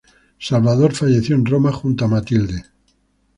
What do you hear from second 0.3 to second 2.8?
Salvador falleció en Roma junto a Matilde.